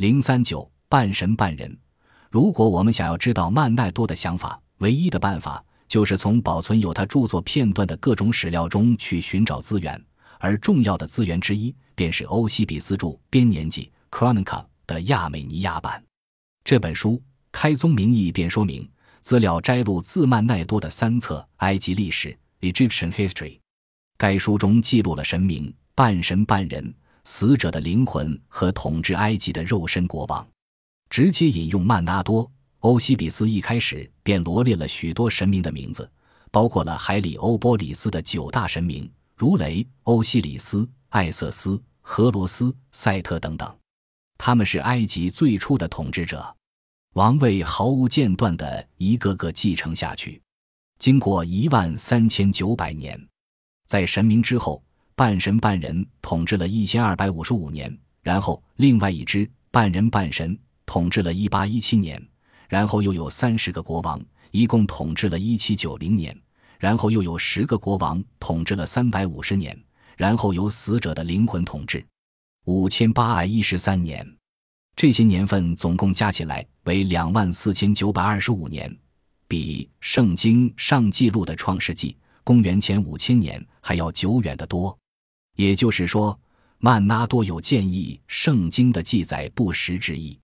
[0.00, 1.78] 零三九半神半人。
[2.30, 10.02] 如果我们想要知道曼奈多的想法，唯一的办法就是从保存有他著作片段的各种史料中去寻找资源，
[10.38, 16.02] 而重要的资源之一便是欧西比斯著《编年记》（Chronica） 的亚美尼亚版。
[16.64, 17.22] 这本书
[17.52, 18.88] 开宗明义便说明，
[19.20, 23.58] 资料摘录自曼奈多的三册埃及历史 （Egyptian History）。
[24.16, 26.94] 该书中记录了神明、半神半人、
[27.24, 30.46] 死者的灵魂和统治埃及的肉身国王。
[31.08, 32.50] 直接引用曼纳多。
[32.80, 36.10] 欧西比斯一开始便罗列了许多神明的名字，
[36.50, 43.76] 包括了海里欧波里斯的九大神明，如雷、欧西里斯、艾瑟斯、荷罗斯、赛特等等。
[44.38, 46.56] 他们是埃及最初的统治者，
[47.12, 50.40] 王位毫无间断地一个个继承下去。
[50.98, 53.28] 经过一万三千九百年，
[53.86, 54.82] 在神明之后，
[55.20, 60.58] 半神半人统治了一千二百五十五年，然后另外一支半人半神。
[60.86, 62.28] 统治了1817年，
[62.70, 64.18] 然后又有三十个国王，
[64.50, 66.34] 一共统治了1790年，
[66.78, 69.78] 然后又有十个国王统治了350年，
[70.16, 72.02] 然后由死者的灵魂统治
[72.64, 74.36] 5813年。
[74.96, 78.90] 这些年份总共加起来为两万四千九百二十五年，
[79.46, 84.96] 比圣经上记录的创世纪公元前五千年还要久远得多。
[85.60, 86.40] 也就是说，
[86.78, 90.38] 曼纳多有建议圣经的记载不实之意。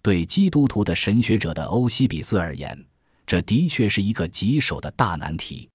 [0.00, 2.82] 对基督徒的神学者的欧西比斯而言，
[3.26, 5.68] 这的确是一个棘手的大难题。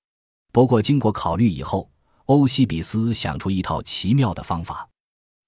[0.51, 1.87] 不过，经过考虑以后，
[2.25, 4.89] 欧西比斯想出一套奇妙的方法。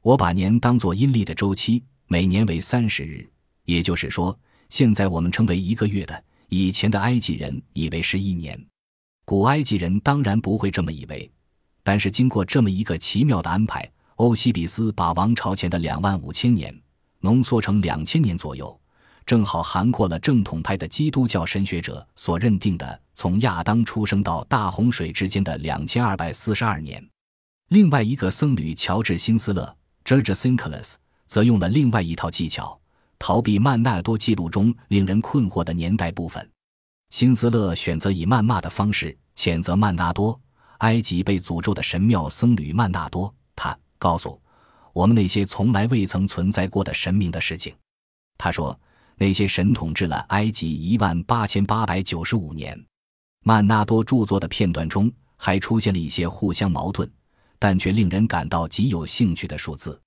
[0.03, 3.27] 我把年当作阴历的周期，每年为三十日，
[3.65, 8.63] 也就是说，现在我们称为一个月的，以前的埃及人以为是一年。
[9.25, 11.31] 古埃及人当然不会这么以为，
[11.83, 16.75] 但是经过这么一个奇妙的安排，欧西比斯把王朝前的两万五千年。
[17.23, 18.79] 浓缩成两千年左右，
[19.27, 27.07] 正好涵括了正统派的基督教神学者所认定的从亚当出生到大洪水之间的两千二百四十二年。
[27.69, 32.79] 另外一个僧侣乔治·辛斯勒 （George s i n c l e s 则用了另外一套技巧，
[33.19, 36.49] 逃避曼纳多记录中令人困惑的年代部分。
[37.11, 40.41] 辛斯勒选择以谩骂的方式谴责曼纳多，
[40.81, 43.33] 埃及被诅咒的神庙僧侣曼纳多。
[43.55, 44.39] 他告诉。
[44.93, 47.73] 我们那些从来未曾存在过的神明的事情，
[48.37, 48.77] 他说，
[49.15, 52.77] 那些神统治了埃及一万八千八百九十五年。
[53.45, 57.09] 曼纳多著作的片段中还出现了一些互相矛盾，
[57.57, 59.97] 但却令人感到极有兴趣的数字。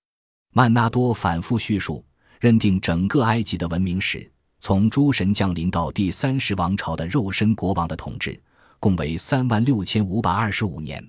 [0.52, 2.04] 曼纳多反复叙述，
[2.38, 4.30] 认定整个埃及的文明史，
[4.60, 8.38] 从诸神降临到第三世王朝的肉身国王的统治，
[8.84, 11.02] 共为三万六千五百二十五年。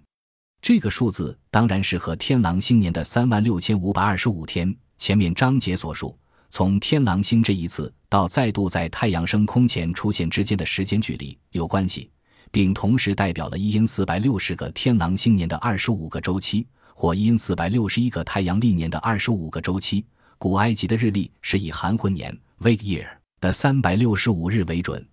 [0.62, 6.18] 这个数字当然是和天狼星年的三万六千五百二十五天前面章节所述，
[6.50, 12.10] 从天狼星这一次到再度在太阳升空前出现之间的时间距离有关系，
[12.50, 20.06] 并同时代表了一因四百六十个天狼星年的二十五个周期，或一因四百六十一个太阳历年的二十五个周期。
[20.38, 23.08] 古埃及的日历是以含混年 （Vague Year）
[23.42, 25.06] 的三百六十五日为准，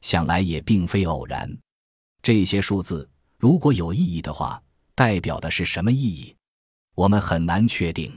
[0.00, 1.54] 想来也并非偶然。
[2.22, 4.62] 这些数字如果有意义的话。
[4.94, 6.36] 代表的是什么意义？
[6.94, 8.12] 我们很难确定。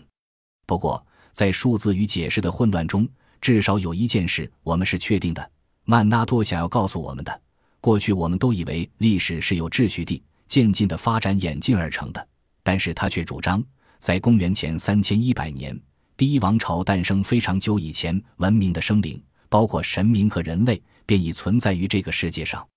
[0.65, 3.07] 不过，在数字与解释的混乱中，
[3.39, 5.51] 至少有一件事我们是确定的：
[5.85, 7.41] 曼纳多想要告诉我们的，
[7.79, 12.27] 过去我们都以为历史是有秩序地、渐进的发展演进而成的，
[12.61, 13.63] 但是他却主张，
[13.97, 15.79] 在公元前三千一百年，
[16.17, 22.67] 第一王朝诞生非常久以前，文明的生灵，包括神明和人类，便已存在于这个世界上。